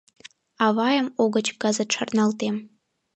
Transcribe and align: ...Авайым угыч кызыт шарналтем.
...Авайым 0.65 1.07
угыч 1.21 1.47
кызыт 1.61 1.89
шарналтем. 1.95 2.55